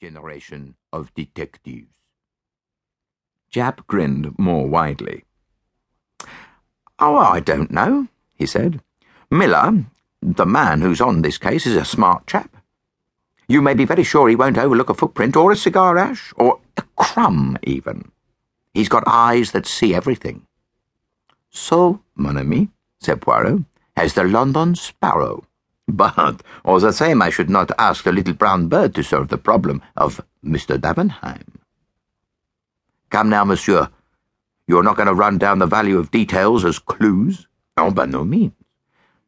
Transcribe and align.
generation 0.00 0.76
of 0.92 1.12
detectives. 1.14 1.92
Japp 3.52 3.86
grinned 3.86 4.38
more 4.38 4.66
widely. 4.66 5.24
Oh, 6.98 7.18
I 7.18 7.40
don't 7.40 7.70
know, 7.70 8.08
he 8.34 8.46
said. 8.46 8.80
Miller, 9.30 9.84
the 10.22 10.46
man 10.46 10.80
who's 10.80 11.00
on 11.02 11.20
this 11.20 11.36
case, 11.36 11.66
is 11.66 11.76
a 11.76 11.84
smart 11.84 12.26
chap. 12.26 12.56
You 13.46 13.60
may 13.60 13.74
be 13.74 13.84
very 13.84 14.04
sure 14.04 14.28
he 14.28 14.36
won't 14.36 14.56
overlook 14.56 14.88
a 14.88 14.94
footprint 14.94 15.36
or 15.36 15.52
a 15.52 15.56
cigar 15.56 15.98
ash 15.98 16.32
or 16.36 16.60
a 16.78 16.82
crumb, 16.96 17.58
even. 17.62 18.10
He's 18.72 18.88
got 18.88 19.04
eyes 19.06 19.50
that 19.50 19.66
see 19.66 19.94
everything. 19.94 20.46
So, 21.50 22.00
mon 22.14 22.38
ami, 22.38 22.68
said 23.00 23.20
Poirot, 23.20 23.64
has 23.96 24.14
the 24.14 24.24
London 24.24 24.76
sparrow. 24.76 25.44
But, 25.90 26.42
all 26.64 26.80
the 26.80 26.92
same, 26.92 27.22
I 27.22 27.30
should 27.30 27.50
not 27.50 27.70
ask 27.78 28.04
the 28.04 28.12
little 28.12 28.34
brown 28.34 28.68
bird 28.68 28.94
to 28.94 29.02
solve 29.02 29.28
the 29.28 29.38
problem 29.38 29.82
of 29.96 30.20
Mr. 30.44 30.78
Davenheim. 30.78 31.58
Come 33.10 33.28
now, 33.28 33.44
monsieur. 33.44 33.88
You're 34.66 34.84
not 34.84 34.96
going 34.96 35.08
to 35.08 35.14
run 35.14 35.38
down 35.38 35.58
the 35.58 35.66
value 35.66 35.98
of 35.98 36.10
details 36.10 36.64
as 36.64 36.78
clues? 36.78 37.48
Oh, 37.76 37.90
by 37.90 38.06
no 38.06 38.24
means. 38.24 38.52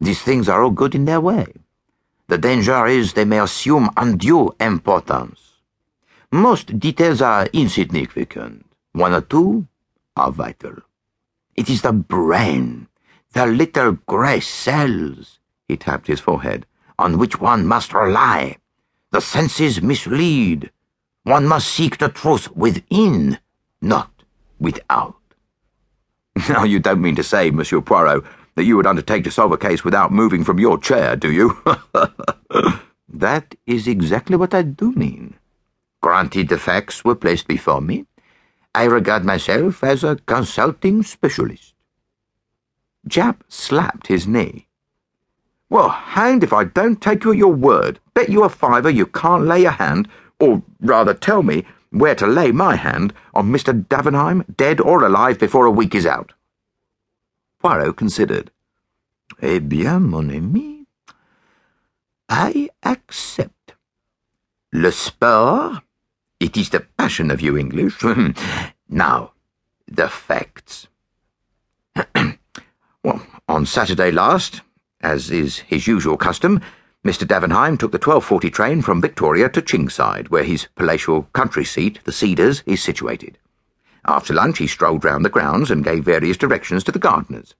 These 0.00 0.22
things 0.22 0.48
are 0.48 0.62
all 0.62 0.70
good 0.70 0.94
in 0.94 1.06
their 1.06 1.20
way. 1.20 1.46
The 2.28 2.38
danger 2.38 2.86
is 2.86 3.12
they 3.12 3.24
may 3.24 3.40
assume 3.40 3.90
undue 3.96 4.54
importance. 4.60 5.40
Most 6.30 6.78
details 6.78 7.20
are 7.20 7.46
insignificant. 7.52 8.66
One 8.92 9.12
or 9.12 9.20
two 9.20 9.66
are 10.16 10.32
vital. 10.32 10.76
It 11.54 11.68
is 11.68 11.82
the 11.82 11.92
brain, 11.92 12.88
the 13.32 13.46
little 13.46 13.92
grey 14.06 14.40
cells, 14.40 15.38
he 15.74 15.78
tapped 15.78 16.06
his 16.06 16.20
forehead, 16.20 16.66
on 17.00 17.18
which 17.18 17.40
one 17.40 17.66
must 17.66 17.92
rely. 17.92 18.56
The 19.10 19.20
senses 19.20 19.82
mislead. 19.82 20.70
One 21.24 21.48
must 21.48 21.66
seek 21.66 21.98
the 21.98 22.08
truth 22.08 22.54
within, 22.54 23.38
not 23.82 24.10
without. 24.60 25.16
Now, 26.48 26.62
you 26.62 26.78
don't 26.78 27.02
mean 27.02 27.16
to 27.16 27.24
say, 27.24 27.50
Monsieur 27.50 27.80
Poirot, 27.80 28.24
that 28.54 28.64
you 28.64 28.76
would 28.76 28.86
undertake 28.86 29.24
to 29.24 29.32
solve 29.32 29.50
a 29.50 29.58
case 29.58 29.84
without 29.84 30.12
moving 30.12 30.44
from 30.44 30.60
your 30.60 30.78
chair, 30.78 31.16
do 31.16 31.30
you? 31.32 31.60
that 33.08 33.54
is 33.66 33.88
exactly 33.88 34.36
what 34.36 34.54
I 34.54 34.62
do 34.62 34.92
mean. 34.92 35.34
Granted 36.00 36.48
the 36.48 36.58
facts 36.58 37.04
were 37.04 37.16
placed 37.16 37.48
before 37.48 37.80
me, 37.80 38.06
I 38.74 38.84
regard 38.84 39.24
myself 39.24 39.82
as 39.82 40.04
a 40.04 40.20
consulting 40.26 41.02
specialist. 41.02 41.74
Japp 43.08 43.38
slapped 43.48 44.06
his 44.06 44.26
knee. 44.26 44.66
Well, 45.70 45.88
hanged 45.88 46.44
if 46.44 46.52
I 46.52 46.64
don't 46.64 47.00
take 47.00 47.24
you 47.24 47.32
at 47.32 47.38
your 47.38 47.52
word. 47.52 47.98
Bet 48.14 48.28
you 48.28 48.44
a 48.44 48.48
fiver 48.48 48.90
you 48.90 49.06
can't 49.06 49.46
lay 49.46 49.64
a 49.64 49.70
hand, 49.70 50.08
or 50.38 50.62
rather 50.80 51.14
tell 51.14 51.42
me 51.42 51.64
where 51.90 52.14
to 52.16 52.26
lay 52.26 52.50
my 52.50 52.76
hand, 52.76 53.14
on 53.34 53.52
Mr. 53.52 53.86
Davenheim, 53.86 54.44
dead 54.56 54.80
or 54.80 55.04
alive, 55.04 55.38
before 55.38 55.64
a 55.66 55.70
week 55.70 55.94
is 55.94 56.06
out. 56.06 56.32
Poirot 57.60 57.96
considered. 57.96 58.50
Eh 59.40 59.60
bien, 59.60 60.02
mon 60.02 60.30
ami, 60.30 60.86
I 62.28 62.68
accept. 62.82 63.74
Le 64.72 64.90
sport, 64.90 65.82
it 66.40 66.56
is 66.56 66.70
the 66.70 66.80
passion 66.80 67.30
of 67.30 67.40
you 67.40 67.56
English. 67.56 68.02
now, 68.88 69.32
the 69.86 70.08
facts. 70.08 70.88
well, 73.04 73.24
on 73.48 73.66
Saturday 73.66 74.10
last, 74.10 74.62
as 75.04 75.30
is 75.30 75.58
his 75.58 75.86
usual 75.86 76.16
custom, 76.16 76.60
Mr. 77.04 77.26
Davenheim 77.26 77.78
took 77.78 77.92
the 77.92 77.98
12.40 77.98 78.52
train 78.52 78.82
from 78.82 79.02
Victoria 79.02 79.50
to 79.50 79.60
Chingside, 79.60 80.28
where 80.28 80.42
his 80.42 80.68
palatial 80.74 81.28
country 81.34 81.64
seat, 81.64 82.00
the 82.04 82.12
Cedars, 82.12 82.62
is 82.64 82.82
situated. 82.82 83.38
After 84.06 84.32
lunch, 84.32 84.58
he 84.58 84.66
strolled 84.66 85.04
round 85.04 85.24
the 85.24 85.30
grounds 85.30 85.70
and 85.70 85.84
gave 85.84 86.04
various 86.04 86.38
directions 86.38 86.82
to 86.84 86.92
the 86.92 86.98
gardeners. 86.98 87.54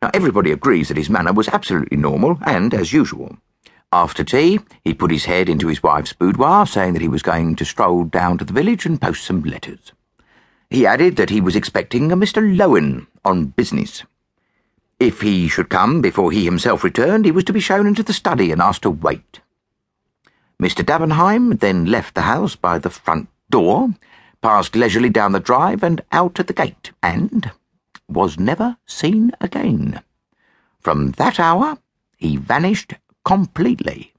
Now, 0.00 0.10
everybody 0.14 0.50
agrees 0.50 0.88
that 0.88 0.96
his 0.96 1.10
manner 1.10 1.32
was 1.32 1.48
absolutely 1.48 1.98
normal 1.98 2.38
and 2.46 2.72
as 2.72 2.92
usual. 2.92 3.36
After 3.92 4.24
tea, 4.24 4.60
he 4.82 4.94
put 4.94 5.10
his 5.10 5.26
head 5.26 5.48
into 5.48 5.66
his 5.66 5.82
wife's 5.82 6.14
boudoir, 6.14 6.66
saying 6.66 6.94
that 6.94 7.02
he 7.02 7.08
was 7.08 7.22
going 7.22 7.56
to 7.56 7.64
stroll 7.64 8.04
down 8.04 8.38
to 8.38 8.44
the 8.44 8.52
village 8.52 8.86
and 8.86 9.00
post 9.00 9.24
some 9.24 9.42
letters. 9.42 9.92
He 10.70 10.86
added 10.86 11.16
that 11.16 11.30
he 11.30 11.40
was 11.40 11.56
expecting 11.56 12.12
a 12.12 12.16
Mr. 12.16 12.56
Lowen 12.56 13.08
on 13.24 13.46
business. 13.46 14.04
If 15.00 15.22
he 15.22 15.48
should 15.48 15.70
come 15.70 16.02
before 16.02 16.30
he 16.30 16.44
himself 16.44 16.84
returned, 16.84 17.24
he 17.24 17.30
was 17.30 17.44
to 17.44 17.54
be 17.54 17.58
shown 17.60 17.86
into 17.86 18.02
the 18.02 18.12
study 18.12 18.52
and 18.52 18.60
asked 18.60 18.82
to 18.82 18.90
wait. 18.90 19.40
Mr. 20.60 20.84
Davenheim 20.84 21.58
then 21.58 21.86
left 21.86 22.14
the 22.14 22.28
house 22.28 22.54
by 22.54 22.78
the 22.78 22.90
front 22.90 23.30
door, 23.48 23.94
passed 24.42 24.76
leisurely 24.76 25.08
down 25.08 25.32
the 25.32 25.40
drive 25.40 25.82
and 25.82 26.02
out 26.12 26.38
at 26.38 26.48
the 26.48 26.52
gate, 26.52 26.92
and 27.02 27.50
was 28.08 28.38
never 28.38 28.76
seen 28.84 29.32
again. 29.40 30.02
From 30.80 31.12
that 31.12 31.40
hour, 31.40 31.78
he 32.18 32.36
vanished 32.36 32.92
completely. 33.24 34.12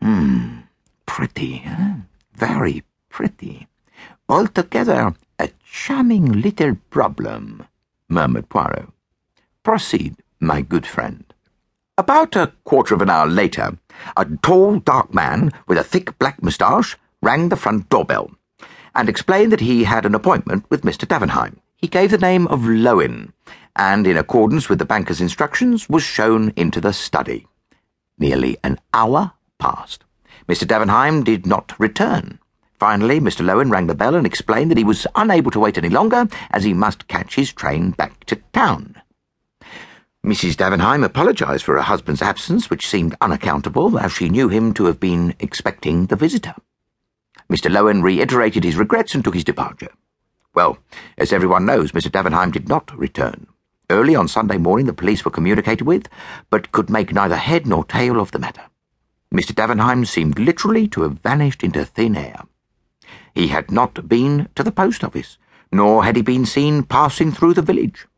Hmm, 0.00 0.58
pretty? 1.06 1.64
Very 2.34 2.84
pretty. 3.08 3.66
Altogether 4.28 5.12
a 5.40 5.50
charming 5.68 6.40
little 6.40 6.76
problem, 6.90 7.66
murmured 8.08 8.48
Poirot. 8.48 8.90
Proceed, 9.66 10.14
my 10.38 10.60
good 10.60 10.86
friend. 10.86 11.24
About 11.98 12.36
a 12.36 12.52
quarter 12.62 12.94
of 12.94 13.02
an 13.02 13.10
hour 13.10 13.26
later, 13.26 13.76
a 14.16 14.24
tall, 14.40 14.78
dark 14.78 15.12
man 15.12 15.50
with 15.66 15.76
a 15.76 15.82
thick 15.82 16.16
black 16.20 16.40
moustache 16.40 16.96
rang 17.20 17.48
the 17.48 17.56
front 17.56 17.88
doorbell 17.88 18.30
and 18.94 19.08
explained 19.08 19.50
that 19.50 19.58
he 19.58 19.82
had 19.82 20.06
an 20.06 20.14
appointment 20.14 20.66
with 20.70 20.82
Mr. 20.82 21.04
Davenheim. 21.04 21.56
He 21.74 21.88
gave 21.88 22.12
the 22.12 22.16
name 22.18 22.46
of 22.46 22.60
Lowen 22.60 23.32
and, 23.74 24.06
in 24.06 24.16
accordance 24.16 24.68
with 24.68 24.78
the 24.78 24.84
banker's 24.84 25.20
instructions, 25.20 25.88
was 25.88 26.04
shown 26.04 26.52
into 26.54 26.80
the 26.80 26.92
study. 26.92 27.48
Nearly 28.20 28.58
an 28.62 28.78
hour 28.94 29.32
passed. 29.58 30.04
Mr. 30.48 30.64
Davenheim 30.64 31.24
did 31.24 31.44
not 31.44 31.74
return. 31.80 32.38
Finally, 32.78 33.18
Mr. 33.18 33.44
Lowen 33.44 33.72
rang 33.72 33.88
the 33.88 33.96
bell 33.96 34.14
and 34.14 34.26
explained 34.26 34.70
that 34.70 34.78
he 34.78 34.84
was 34.84 35.08
unable 35.16 35.50
to 35.50 35.58
wait 35.58 35.76
any 35.76 35.88
longer, 35.88 36.28
as 36.52 36.62
he 36.62 36.72
must 36.72 37.08
catch 37.08 37.34
his 37.34 37.52
train 37.52 37.90
back 37.90 38.22
to 38.26 38.36
town. 38.52 39.02
Mrs. 40.26 40.56
Davenheim 40.56 41.04
apologised 41.04 41.62
for 41.62 41.76
her 41.76 41.82
husband's 41.82 42.20
absence, 42.20 42.68
which 42.68 42.88
seemed 42.88 43.16
unaccountable, 43.20 43.96
as 43.96 44.10
she 44.10 44.28
knew 44.28 44.48
him 44.48 44.74
to 44.74 44.86
have 44.86 44.98
been 44.98 45.36
expecting 45.38 46.06
the 46.06 46.16
visitor. 46.16 46.54
Mr. 47.48 47.70
Lowen 47.70 48.02
reiterated 48.02 48.64
his 48.64 48.74
regrets 48.74 49.14
and 49.14 49.22
took 49.22 49.34
his 49.34 49.44
departure. 49.44 49.92
Well, 50.52 50.78
as 51.16 51.32
everyone 51.32 51.64
knows, 51.64 51.92
Mr. 51.92 52.10
Davenheim 52.10 52.50
did 52.50 52.68
not 52.68 52.90
return. 52.98 53.46
Early 53.88 54.16
on 54.16 54.26
Sunday 54.26 54.58
morning 54.58 54.86
the 54.86 54.92
police 54.92 55.24
were 55.24 55.30
communicated 55.30 55.86
with, 55.86 56.08
but 56.50 56.72
could 56.72 56.90
make 56.90 57.12
neither 57.12 57.36
head 57.36 57.64
nor 57.64 57.84
tail 57.84 58.18
of 58.18 58.32
the 58.32 58.40
matter. 58.40 58.64
Mr. 59.32 59.54
Davenheim 59.54 60.04
seemed 60.04 60.40
literally 60.40 60.88
to 60.88 61.02
have 61.02 61.20
vanished 61.20 61.62
into 61.62 61.84
thin 61.84 62.16
air. 62.16 62.42
He 63.32 63.46
had 63.46 63.70
not 63.70 64.08
been 64.08 64.48
to 64.56 64.64
the 64.64 64.72
post 64.72 65.04
office, 65.04 65.38
nor 65.70 66.02
had 66.02 66.16
he 66.16 66.22
been 66.22 66.46
seen 66.46 66.82
passing 66.82 67.30
through 67.30 67.54
the 67.54 67.62
village. 67.62 68.08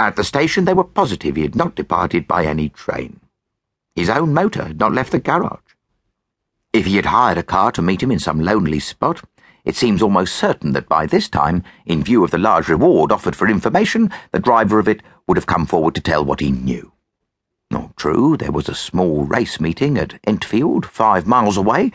At 0.00 0.16
the 0.16 0.24
station, 0.24 0.64
they 0.64 0.72
were 0.72 0.84
positive 0.84 1.36
he 1.36 1.42
had 1.42 1.54
not 1.54 1.74
departed 1.74 2.26
by 2.26 2.46
any 2.46 2.70
train. 2.70 3.20
His 3.94 4.08
own 4.08 4.32
motor 4.32 4.64
had 4.64 4.80
not 4.80 4.94
left 4.94 5.12
the 5.12 5.20
garage. 5.20 5.74
If 6.72 6.86
he 6.86 6.96
had 6.96 7.04
hired 7.04 7.36
a 7.36 7.42
car 7.42 7.70
to 7.72 7.82
meet 7.82 8.02
him 8.02 8.10
in 8.10 8.18
some 8.18 8.40
lonely 8.40 8.78
spot, 8.78 9.22
it 9.62 9.76
seems 9.76 10.00
almost 10.00 10.36
certain 10.36 10.72
that 10.72 10.88
by 10.88 11.04
this 11.04 11.28
time, 11.28 11.64
in 11.84 12.02
view 12.02 12.24
of 12.24 12.30
the 12.30 12.38
large 12.38 12.70
reward 12.70 13.12
offered 13.12 13.36
for 13.36 13.46
information, 13.46 14.10
the 14.32 14.38
driver 14.38 14.78
of 14.78 14.88
it 14.88 15.02
would 15.26 15.36
have 15.36 15.44
come 15.44 15.66
forward 15.66 15.94
to 15.96 16.00
tell 16.00 16.24
what 16.24 16.40
he 16.40 16.50
knew. 16.50 16.92
Oh, 17.70 17.90
true, 17.96 18.38
there 18.38 18.52
was 18.52 18.70
a 18.70 18.74
small 18.74 19.24
race 19.24 19.60
meeting 19.60 19.98
at 19.98 20.18
Entfield, 20.26 20.86
five 20.86 21.26
miles 21.26 21.58
away, 21.58 21.92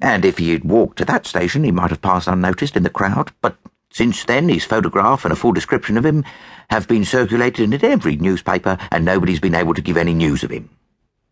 and 0.00 0.24
if 0.24 0.38
he 0.38 0.50
had 0.50 0.64
walked 0.64 0.98
to 0.98 1.04
that 1.04 1.28
station, 1.28 1.62
he 1.62 1.70
might 1.70 1.90
have 1.90 2.02
passed 2.02 2.26
unnoticed 2.26 2.76
in 2.76 2.82
the 2.82 2.90
crowd, 2.90 3.30
but 3.40 3.56
since 3.96 4.26
then, 4.26 4.50
his 4.50 4.66
photograph 4.66 5.24
and 5.24 5.32
a 5.32 5.36
full 5.36 5.52
description 5.52 5.96
of 5.96 6.04
him 6.04 6.22
have 6.68 6.86
been 6.86 7.02
circulated 7.02 7.72
in 7.72 7.82
every 7.82 8.16
newspaper, 8.16 8.76
and 8.90 9.06
nobody's 9.06 9.40
been 9.40 9.54
able 9.54 9.72
to 9.72 9.80
give 9.80 9.96
any 9.96 10.12
news 10.12 10.44
of 10.44 10.50
him. 10.50 10.68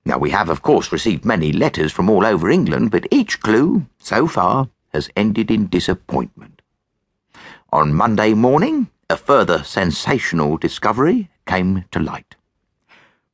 Now, 0.07 0.17
we 0.17 0.31
have, 0.31 0.49
of 0.49 0.63
course, 0.63 0.91
received 0.91 1.27
many 1.27 1.53
letters 1.53 1.93
from 1.93 2.09
all 2.09 2.25
over 2.25 2.49
England, 2.49 2.91
but 2.91 3.07
each 3.11 3.41
clue, 3.41 3.85
so 3.99 4.27
far, 4.27 4.71
has 4.95 5.11
ended 5.15 5.51
in 5.51 5.67
disappointment. 5.67 6.63
On 7.71 7.93
Monday 7.93 8.33
morning, 8.33 8.89
a 9.11 9.19
further 9.19 9.63
sensational 9.63 10.57
discovery 10.57 11.29
came 11.47 11.85
to 11.91 12.01
light. 12.01 12.35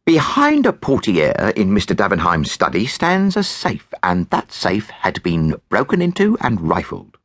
Behind 0.05 0.67
a 0.67 0.73
portiere 0.73 1.53
in 1.55 1.71
Mr. 1.71 1.95
Davenheim's 1.95 2.51
study 2.51 2.85
stands 2.85 3.37
a 3.37 3.45
safe, 3.45 3.95
and 4.03 4.29
that 4.31 4.51
safe 4.51 4.91
had 4.91 5.23
been 5.23 5.55
broken 5.69 6.03
into 6.03 6.37
and 6.41 6.69
rifled. 6.69 7.20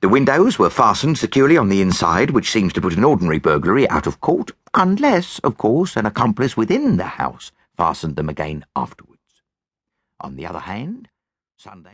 The 0.00 0.08
windows 0.08 0.58
were 0.58 0.70
fastened 0.70 1.18
securely 1.18 1.56
on 1.56 1.68
the 1.68 1.80
inside, 1.80 2.30
which 2.30 2.50
seems 2.50 2.72
to 2.74 2.80
put 2.80 2.96
an 2.96 3.04
ordinary 3.04 3.38
burglary 3.38 3.88
out 3.88 4.06
of 4.06 4.20
court, 4.20 4.50
unless, 4.74 5.38
of 5.40 5.56
course, 5.56 5.96
an 5.96 6.06
accomplice 6.06 6.56
within 6.56 6.96
the 6.96 7.04
house 7.04 7.52
fastened 7.76 8.16
them 8.16 8.28
again 8.28 8.64
afterwards. 8.76 9.42
On 10.20 10.36
the 10.36 10.46
other 10.46 10.60
hand, 10.60 11.08
Sunday. 11.56 11.88